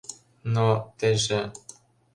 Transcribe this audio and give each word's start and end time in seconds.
Но... 0.53 0.67
теже... 0.97 1.41